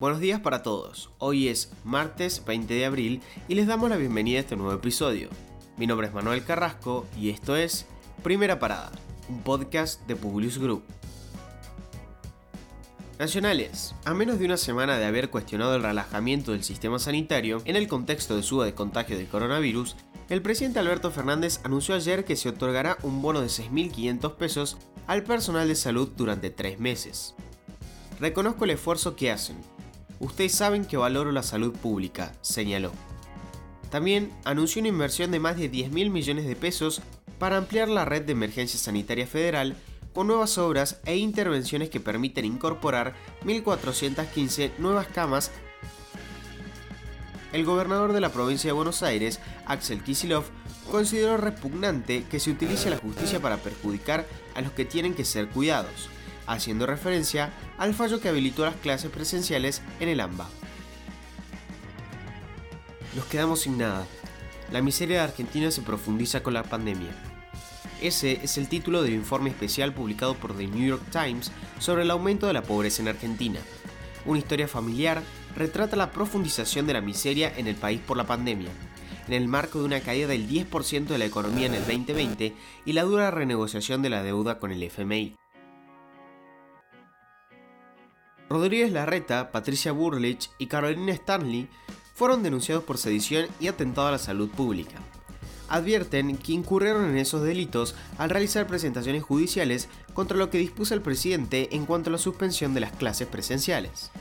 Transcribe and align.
Buenos 0.00 0.18
días 0.18 0.40
para 0.40 0.64
todos. 0.64 1.10
Hoy 1.18 1.46
es 1.46 1.70
martes 1.84 2.44
20 2.44 2.74
de 2.74 2.84
abril 2.84 3.22
y 3.46 3.54
les 3.54 3.68
damos 3.68 3.88
la 3.88 3.96
bienvenida 3.96 4.38
a 4.38 4.40
este 4.40 4.56
nuevo 4.56 4.72
episodio. 4.72 5.28
Mi 5.76 5.86
nombre 5.86 6.08
es 6.08 6.12
Manuel 6.12 6.44
Carrasco 6.44 7.06
y 7.16 7.30
esto 7.30 7.54
es 7.54 7.86
Primera 8.24 8.58
Parada, 8.58 8.90
un 9.28 9.42
podcast 9.42 10.04
de 10.08 10.16
Publius 10.16 10.58
Group. 10.58 10.82
Nacionales. 13.20 13.94
A 14.04 14.14
menos 14.14 14.40
de 14.40 14.46
una 14.46 14.56
semana 14.56 14.98
de 14.98 15.04
haber 15.04 15.30
cuestionado 15.30 15.76
el 15.76 15.84
relajamiento 15.84 16.50
del 16.50 16.64
sistema 16.64 16.98
sanitario 16.98 17.62
en 17.64 17.76
el 17.76 17.86
contexto 17.86 18.34
de 18.34 18.42
suba 18.42 18.64
de 18.64 18.74
contagio 18.74 19.16
del 19.16 19.28
coronavirus, 19.28 19.94
el 20.28 20.42
presidente 20.42 20.80
Alberto 20.80 21.12
Fernández 21.12 21.60
anunció 21.62 21.94
ayer 21.94 22.24
que 22.24 22.34
se 22.34 22.48
otorgará 22.48 22.98
un 23.04 23.22
bono 23.22 23.42
de 23.42 23.46
6.500 23.46 24.34
pesos 24.34 24.76
al 25.06 25.22
personal 25.22 25.68
de 25.68 25.76
salud 25.76 26.10
durante 26.16 26.50
tres 26.50 26.80
meses. 26.80 27.36
Reconozco 28.18 28.64
el 28.64 28.70
esfuerzo 28.70 29.14
que 29.14 29.30
hacen. 29.30 29.73
Ustedes 30.24 30.52
saben 30.52 30.86
que 30.86 30.96
valoro 30.96 31.32
la 31.32 31.42
salud 31.42 31.74
pública, 31.74 32.32
señaló. 32.40 32.92
También 33.90 34.32
anunció 34.44 34.80
una 34.80 34.88
inversión 34.88 35.30
de 35.30 35.38
más 35.38 35.58
de 35.58 35.70
10.000 35.70 36.08
millones 36.10 36.46
de 36.46 36.56
pesos 36.56 37.02
para 37.38 37.58
ampliar 37.58 37.90
la 37.90 38.06
red 38.06 38.22
de 38.22 38.32
emergencia 38.32 38.80
sanitaria 38.80 39.26
federal 39.26 39.76
con 40.14 40.26
nuevas 40.26 40.56
obras 40.56 40.98
e 41.04 41.18
intervenciones 41.18 41.90
que 41.90 42.00
permiten 42.00 42.46
incorporar 42.46 43.14
1.415 43.44 44.70
nuevas 44.78 45.08
camas. 45.08 45.50
El 47.52 47.66
gobernador 47.66 48.14
de 48.14 48.22
la 48.22 48.32
provincia 48.32 48.68
de 48.68 48.72
Buenos 48.72 49.02
Aires, 49.02 49.40
Axel 49.66 50.02
Kisilov, 50.02 50.44
consideró 50.90 51.36
repugnante 51.36 52.24
que 52.30 52.40
se 52.40 52.50
utilice 52.50 52.88
la 52.88 52.96
justicia 52.96 53.40
para 53.40 53.58
perjudicar 53.58 54.24
a 54.54 54.62
los 54.62 54.72
que 54.72 54.86
tienen 54.86 55.12
que 55.12 55.26
ser 55.26 55.48
cuidados, 55.48 56.08
haciendo 56.46 56.86
referencia 56.86 57.52
al 57.78 57.94
fallo 57.94 58.20
que 58.20 58.28
habilitó 58.28 58.64
las 58.64 58.76
clases 58.76 59.10
presenciales 59.10 59.82
en 60.00 60.08
el 60.08 60.20
AMBA. 60.20 60.48
Nos 63.14 63.26
quedamos 63.26 63.60
sin 63.60 63.78
nada. 63.78 64.06
La 64.72 64.82
miseria 64.82 65.18
de 65.18 65.24
Argentina 65.24 65.70
se 65.70 65.82
profundiza 65.82 66.42
con 66.42 66.54
la 66.54 66.64
pandemia. 66.64 67.10
Ese 68.00 68.40
es 68.42 68.58
el 68.58 68.68
título 68.68 69.02
del 69.02 69.14
informe 69.14 69.50
especial 69.50 69.94
publicado 69.94 70.34
por 70.34 70.56
The 70.56 70.66
New 70.66 70.86
York 70.86 71.02
Times 71.10 71.52
sobre 71.78 72.02
el 72.02 72.10
aumento 72.10 72.46
de 72.46 72.52
la 72.52 72.62
pobreza 72.62 73.02
en 73.02 73.08
Argentina. 73.08 73.60
Una 74.26 74.38
historia 74.38 74.66
familiar 74.66 75.22
retrata 75.54 75.96
la 75.96 76.10
profundización 76.10 76.86
de 76.86 76.94
la 76.94 77.00
miseria 77.00 77.52
en 77.56 77.68
el 77.68 77.76
país 77.76 78.00
por 78.00 78.16
la 78.16 78.26
pandemia, 78.26 78.70
en 79.28 79.34
el 79.34 79.48
marco 79.48 79.78
de 79.78 79.84
una 79.84 80.00
caída 80.00 80.26
del 80.26 80.48
10% 80.48 81.06
de 81.06 81.18
la 81.18 81.24
economía 81.24 81.66
en 81.66 81.74
el 81.74 81.86
2020 81.86 82.54
y 82.84 82.92
la 82.92 83.04
dura 83.04 83.30
renegociación 83.30 84.02
de 84.02 84.10
la 84.10 84.22
deuda 84.22 84.58
con 84.58 84.72
el 84.72 84.82
FMI. 84.82 85.36
Rodríguez 88.54 88.92
Larreta, 88.92 89.50
Patricia 89.50 89.90
Burlich 89.90 90.48
y 90.58 90.68
Carolina 90.68 91.12
Stanley 91.12 91.68
fueron 92.14 92.44
denunciados 92.44 92.84
por 92.84 92.98
sedición 92.98 93.46
y 93.58 93.66
atentado 93.66 94.06
a 94.06 94.12
la 94.12 94.18
salud 94.18 94.48
pública 94.48 94.94
advierten 95.68 96.36
que 96.36 96.52
incurrieron 96.52 97.10
en 97.10 97.16
esos 97.16 97.42
delitos 97.42 97.96
al 98.18 98.30
realizar 98.30 98.68
presentaciones 98.68 99.24
judiciales 99.24 99.88
contra 100.12 100.36
lo 100.36 100.48
que 100.48 100.58
dispuso 100.58 100.94
el 100.94 101.02
presidente 101.02 101.74
en 101.74 101.84
cuanto 101.84 102.10
a 102.10 102.12
la 102.12 102.18
suspensión 102.18 102.74
de 102.74 102.80
las 102.80 102.92
clases 102.92 103.26
presenciales. 103.26 104.12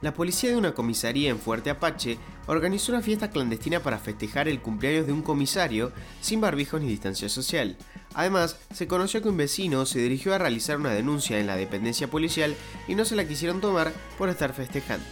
La 0.00 0.14
policía 0.14 0.50
de 0.50 0.56
una 0.56 0.72
comisaría 0.72 1.30
en 1.30 1.38
Fuerte 1.40 1.68
Apache 1.68 2.16
organizó 2.46 2.92
una 2.92 3.02
fiesta 3.02 3.30
clandestina 3.30 3.80
para 3.80 3.98
festejar 3.98 4.46
el 4.46 4.60
cumpleaños 4.60 5.06
de 5.06 5.12
un 5.12 5.22
comisario 5.22 5.90
sin 6.20 6.40
barbijos 6.40 6.80
ni 6.80 6.88
distancia 6.88 7.28
social. 7.28 7.76
Además, 8.14 8.56
se 8.72 8.88
conoció 8.88 9.22
que 9.22 9.28
un 9.28 9.36
vecino 9.36 9.86
se 9.86 10.00
dirigió 10.00 10.34
a 10.34 10.38
realizar 10.38 10.76
una 10.76 10.90
denuncia 10.90 11.38
en 11.38 11.46
la 11.46 11.56
dependencia 11.56 12.08
policial 12.08 12.56
y 12.88 12.94
no 12.94 13.04
se 13.04 13.16
la 13.16 13.26
quisieron 13.26 13.60
tomar 13.60 13.92
por 14.18 14.28
estar 14.28 14.52
festejando 14.52 15.06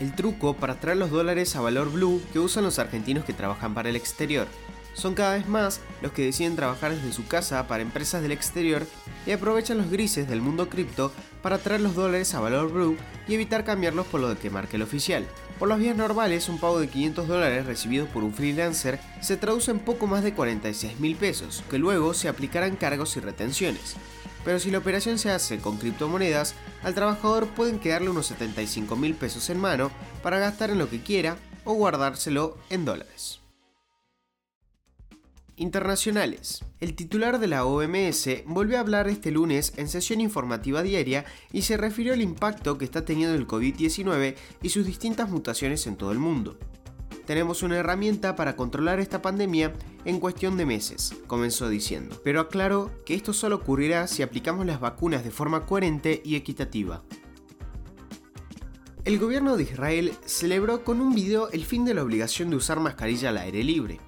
el 0.00 0.14
truco 0.14 0.54
para 0.54 0.78
traer 0.78 0.96
los 0.96 1.10
dólares 1.10 1.56
a 1.56 1.60
valor 1.60 1.90
blue 1.90 2.22
que 2.32 2.38
usan 2.38 2.64
los 2.64 2.78
argentinos 2.78 3.24
que 3.24 3.32
trabajan 3.32 3.74
para 3.74 3.88
el 3.88 3.96
exterior. 3.96 4.46
Son 4.94 5.14
cada 5.14 5.34
vez 5.34 5.46
más 5.46 5.80
los 6.02 6.12
que 6.12 6.24
deciden 6.24 6.56
trabajar 6.56 6.94
desde 6.94 7.12
su 7.12 7.26
casa 7.26 7.66
para 7.66 7.82
empresas 7.82 8.22
del 8.22 8.32
exterior 8.32 8.86
y 9.26 9.32
aprovechan 9.32 9.78
los 9.78 9.90
grises 9.90 10.28
del 10.28 10.40
mundo 10.40 10.68
cripto 10.68 11.12
para 11.42 11.58
traer 11.58 11.80
los 11.80 11.94
dólares 11.94 12.34
a 12.34 12.40
valor 12.40 12.72
blue 12.72 12.96
y 13.28 13.34
evitar 13.34 13.64
cambiarlos 13.64 14.06
por 14.06 14.20
lo 14.20 14.38
que 14.38 14.50
marque 14.50 14.76
el 14.76 14.82
oficial. 14.82 15.26
Por 15.58 15.68
los 15.68 15.78
días 15.78 15.96
normales, 15.96 16.48
un 16.48 16.58
pago 16.58 16.80
de 16.80 16.88
500 16.88 17.28
dólares 17.28 17.66
recibido 17.66 18.06
por 18.06 18.24
un 18.24 18.32
freelancer 18.32 19.00
se 19.20 19.36
traduce 19.36 19.70
en 19.70 19.80
poco 19.80 20.06
más 20.06 20.22
de 20.22 20.34
46 20.34 21.00
mil 21.00 21.16
pesos, 21.16 21.62
que 21.70 21.78
luego 21.78 22.14
se 22.14 22.28
aplicarán 22.28 22.76
cargos 22.76 23.16
y 23.16 23.20
retenciones 23.20 23.96
pero 24.44 24.58
si 24.58 24.70
la 24.70 24.78
operación 24.78 25.18
se 25.18 25.30
hace 25.30 25.58
con 25.58 25.76
criptomonedas, 25.76 26.54
al 26.82 26.94
trabajador 26.94 27.48
pueden 27.48 27.78
quedarle 27.78 28.08
unos 28.08 28.28
75 28.28 28.96
mil 28.96 29.14
pesos 29.14 29.50
en 29.50 29.58
mano 29.58 29.90
para 30.22 30.38
gastar 30.38 30.70
en 30.70 30.78
lo 30.78 30.88
que 30.88 31.02
quiera 31.02 31.36
o 31.64 31.74
guardárselo 31.74 32.56
en 32.70 32.86
dólares. 32.86 33.40
Internacionales. 35.58 36.64
El 36.80 36.94
titular 36.94 37.38
de 37.38 37.46
la 37.46 37.64
OMS 37.64 38.28
volvió 38.46 38.78
a 38.78 38.80
hablar 38.80 39.08
este 39.08 39.30
lunes 39.30 39.72
en 39.76 39.88
sesión 39.88 40.20
informativa 40.20 40.82
diaria 40.82 41.24
y 41.52 41.62
se 41.62 41.76
refirió 41.76 42.14
al 42.14 42.22
impacto 42.22 42.78
que 42.78 42.84
está 42.84 43.04
teniendo 43.04 43.34
el 43.34 43.46
COVID-19 43.46 44.34
y 44.62 44.68
sus 44.70 44.86
distintas 44.86 45.28
mutaciones 45.28 45.86
en 45.86 45.96
todo 45.96 46.12
el 46.12 46.18
mundo 46.18 46.58
tenemos 47.28 47.62
una 47.62 47.76
herramienta 47.76 48.36
para 48.36 48.56
controlar 48.56 49.00
esta 49.00 49.20
pandemia 49.20 49.74
en 50.06 50.18
cuestión 50.18 50.56
de 50.56 50.64
meses, 50.64 51.14
comenzó 51.26 51.68
diciendo. 51.68 52.18
Pero 52.24 52.40
aclaró 52.40 52.90
que 53.04 53.14
esto 53.14 53.34
solo 53.34 53.56
ocurrirá 53.56 54.06
si 54.06 54.22
aplicamos 54.22 54.64
las 54.64 54.80
vacunas 54.80 55.24
de 55.24 55.30
forma 55.30 55.66
coherente 55.66 56.22
y 56.24 56.36
equitativa. 56.36 57.02
El 59.04 59.18
gobierno 59.18 59.58
de 59.58 59.64
Israel 59.64 60.12
celebró 60.24 60.84
con 60.84 61.02
un 61.02 61.14
video 61.14 61.50
el 61.50 61.66
fin 61.66 61.84
de 61.84 61.92
la 61.92 62.02
obligación 62.02 62.48
de 62.48 62.56
usar 62.56 62.80
mascarilla 62.80 63.28
al 63.28 63.36
aire 63.36 63.62
libre. 63.62 64.00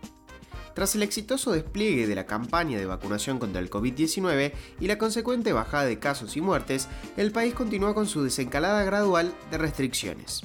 Tras 0.74 0.94
el 0.94 1.02
exitoso 1.02 1.52
despliegue 1.52 2.06
de 2.06 2.14
la 2.14 2.26
campaña 2.26 2.78
de 2.78 2.86
vacunación 2.86 3.38
contra 3.38 3.60
el 3.60 3.70
COVID-19 3.70 4.52
y 4.80 4.86
la 4.86 4.98
consecuente 4.98 5.52
bajada 5.52 5.84
de 5.84 5.98
casos 5.98 6.36
y 6.36 6.40
muertes, 6.40 6.88
el 7.16 7.32
país 7.32 7.54
continúa 7.54 7.94
con 7.94 8.06
su 8.06 8.22
desencalada 8.22 8.84
gradual 8.84 9.34
de 9.50 9.58
restricciones. 9.58 10.42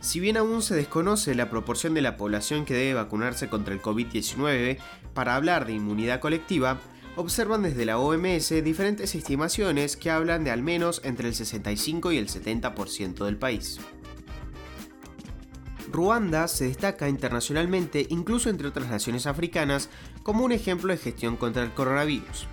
Si 0.00 0.20
bien 0.20 0.36
aún 0.36 0.62
se 0.62 0.74
desconoce 0.74 1.34
la 1.34 1.50
proporción 1.50 1.94
de 1.94 2.02
la 2.02 2.16
población 2.16 2.64
que 2.64 2.74
debe 2.74 2.94
vacunarse 2.94 3.48
contra 3.48 3.74
el 3.74 3.82
COVID-19 3.82 4.78
para 5.14 5.34
hablar 5.34 5.66
de 5.66 5.72
inmunidad 5.72 6.20
colectiva, 6.20 6.78
observan 7.16 7.62
desde 7.62 7.86
la 7.86 7.98
OMS 7.98 8.50
diferentes 8.62 9.14
estimaciones 9.14 9.96
que 9.96 10.10
hablan 10.10 10.44
de 10.44 10.50
al 10.50 10.62
menos 10.62 11.00
entre 11.02 11.28
el 11.28 11.34
65 11.34 12.12
y 12.12 12.18
el 12.18 12.28
70% 12.28 13.24
del 13.24 13.38
país. 13.38 13.80
Ruanda 15.92 16.48
se 16.48 16.66
destaca 16.66 17.08
internacionalmente, 17.08 18.06
incluso 18.10 18.50
entre 18.50 18.68
otras 18.68 18.88
naciones 18.88 19.26
africanas, 19.26 19.88
como 20.22 20.44
un 20.44 20.52
ejemplo 20.52 20.92
de 20.92 20.98
gestión 20.98 21.36
contra 21.36 21.62
el 21.62 21.72
coronavirus. 21.72 22.46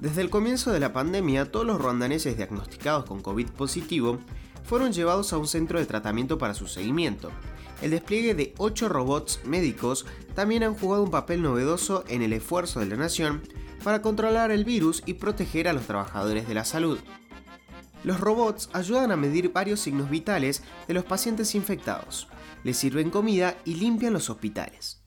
Desde 0.00 0.22
el 0.22 0.30
comienzo 0.30 0.72
de 0.72 0.80
la 0.80 0.92
pandemia, 0.92 1.50
todos 1.50 1.66
los 1.66 1.80
ruandaneses 1.80 2.36
diagnosticados 2.36 3.04
con 3.04 3.22
COVID 3.22 3.50
positivo 3.50 4.18
fueron 4.64 4.92
llevados 4.92 5.32
a 5.32 5.38
un 5.38 5.46
centro 5.46 5.78
de 5.78 5.86
tratamiento 5.86 6.38
para 6.38 6.54
su 6.54 6.66
seguimiento. 6.66 7.30
El 7.80 7.90
despliegue 7.90 8.34
de 8.34 8.54
8 8.58 8.88
robots 8.88 9.40
médicos 9.44 10.04
también 10.34 10.62
han 10.62 10.74
jugado 10.74 11.04
un 11.04 11.10
papel 11.10 11.42
novedoso 11.42 12.04
en 12.08 12.22
el 12.22 12.32
esfuerzo 12.32 12.80
de 12.80 12.86
la 12.86 12.96
nación 12.96 13.42
para 13.84 14.02
controlar 14.02 14.50
el 14.50 14.64
virus 14.64 15.02
y 15.06 15.14
proteger 15.14 15.68
a 15.68 15.72
los 15.72 15.86
trabajadores 15.86 16.48
de 16.48 16.54
la 16.54 16.64
salud. 16.64 16.98
Los 18.04 18.20
robots 18.20 18.70
ayudan 18.72 19.10
a 19.12 19.16
medir 19.16 19.52
varios 19.52 19.80
signos 19.80 20.10
vitales 20.10 20.62
de 20.86 20.94
los 20.94 21.04
pacientes 21.04 21.54
infectados, 21.54 22.28
les 22.64 22.76
sirven 22.76 23.10
comida 23.10 23.56
y 23.64 23.74
limpian 23.74 24.12
los 24.12 24.30
hospitales. 24.30 25.02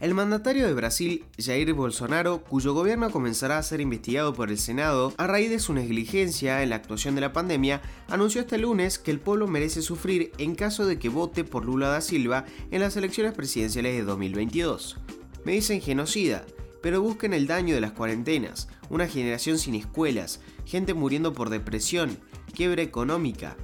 El 0.00 0.14
mandatario 0.14 0.68
de 0.68 0.74
Brasil, 0.74 1.24
Jair 1.36 1.72
Bolsonaro, 1.72 2.44
cuyo 2.44 2.72
gobierno 2.72 3.10
comenzará 3.10 3.58
a 3.58 3.62
ser 3.64 3.80
investigado 3.80 4.32
por 4.32 4.48
el 4.48 4.58
Senado 4.58 5.12
a 5.16 5.26
raíz 5.26 5.50
de 5.50 5.58
su 5.58 5.72
negligencia 5.72 6.62
en 6.62 6.70
la 6.70 6.76
actuación 6.76 7.16
de 7.16 7.20
la 7.20 7.32
pandemia, 7.32 7.82
anunció 8.08 8.42
este 8.42 8.58
lunes 8.58 9.00
que 9.00 9.10
el 9.10 9.18
pueblo 9.18 9.48
merece 9.48 9.82
sufrir 9.82 10.30
en 10.38 10.54
caso 10.54 10.86
de 10.86 11.00
que 11.00 11.08
vote 11.08 11.42
por 11.42 11.64
Lula 11.64 11.88
da 11.88 12.00
Silva 12.00 12.44
en 12.70 12.80
las 12.80 12.96
elecciones 12.96 13.32
presidenciales 13.32 13.96
de 13.96 14.04
2022. 14.04 14.98
Me 15.44 15.52
dicen 15.52 15.80
genocida, 15.80 16.46
pero 16.82 17.02
busquen 17.02 17.32
el 17.34 17.46
daño 17.46 17.74
de 17.74 17.80
las 17.80 17.92
cuarentenas, 17.92 18.68
una 18.90 19.08
generación 19.08 19.58
sin 19.58 19.74
escuelas, 19.74 20.40
gente 20.64 20.94
muriendo 20.94 21.32
por 21.32 21.50
depresión, 21.50 22.18
quiebra 22.54 22.82
económica, 22.82 23.56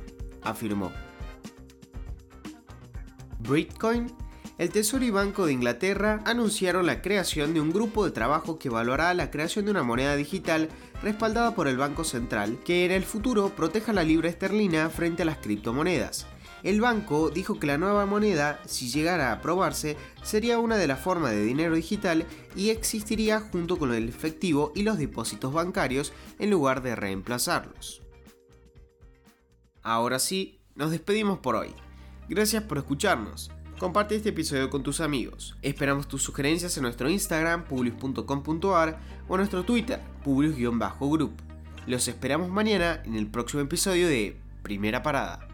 afirmó. 0.43 0.93
Bitcoin 3.41 4.13
el 4.57 4.71
Tesoro 4.71 5.05
y 5.05 5.11
Banco 5.11 5.47
de 5.47 5.53
Inglaterra 5.53 6.23
anunciaron 6.25 6.87
la 6.87 7.03
creación 7.03 7.55
de 7.55 7.61
un 7.61 7.73
grupo 7.73 8.05
de 8.05 8.13
trabajo 8.13 8.57
que 8.57 8.69
evaluará 8.69 9.13
la 9.13 9.33
creación 9.33 9.65
de 9.65 9.73
una 9.73 9.83
moneda 9.83 10.15
digital 10.15 10.69
respaldada 11.03 11.57
por 11.57 11.67
el 11.67 11.77
Banco 11.77 12.05
Central 12.05 12.59
que 12.65 12.85
en 12.85 12.93
el 12.93 13.03
futuro 13.03 13.49
proteja 13.57 13.93
la 13.93 14.05
libra 14.05 14.29
esterlina 14.29 14.91
frente 14.91 15.23
a 15.23 15.25
las 15.25 15.39
criptomonedas. 15.39 16.29
El 16.65 16.81
banco 16.81 17.29
dijo 17.29 17.61
que 17.61 17.67
la 17.67 17.77
nueva 17.77 18.07
moneda, 18.07 18.59
si 18.65 18.89
llegara 18.89 19.29
a 19.29 19.33
aprobarse, 19.35 19.99
sería 20.23 20.59
una 20.59 20.79
de 20.79 20.87
las 20.87 20.99
formas 20.99 21.33
de 21.33 21.45
dinero 21.45 21.75
digital 21.75 22.25
y 22.57 22.71
existiría 22.71 23.41
junto 23.41 23.77
con 23.77 23.93
el 23.93 24.09
efectivo 24.09 24.73
y 24.75 24.83
los 24.83 24.97
depósitos 24.97 25.53
bancarios 25.53 26.15
en 26.39 26.51
lugar 26.51 26.83
de 26.83 26.97
reemplazarlos. 26.97 28.01
Ahora 29.83 30.19
sí, 30.19 30.59
nos 30.75 30.91
despedimos 30.91 31.39
por 31.39 31.55
hoy. 31.55 31.75
Gracias 32.31 32.63
por 32.63 32.79
escucharnos. 32.79 33.51
Comparte 33.79 34.17
este 34.17 34.31
episodio 34.31 34.71
con 34.71 34.83
tus 34.83 35.03
amigos. 35.03 35.57
Esperamos 35.61 36.09
tus 36.09 36.23
sugerencias 36.23 36.75
en 36.79 36.85
nuestro 36.85 37.11
Instagram, 37.11 37.65
publius.com.ar 37.65 39.01
o 39.29 39.35
en 39.35 39.39
nuestro 39.39 39.65
Twitter, 39.65 40.01
publius-group. 40.25 41.33
Los 41.87 42.09
esperamos 42.09 42.49
mañana 42.49 43.03
en 43.05 43.17
el 43.17 43.27
próximo 43.27 43.63
episodio 43.63 44.09
de 44.09 44.41
Primera 44.63 45.03
Parada. 45.03 45.54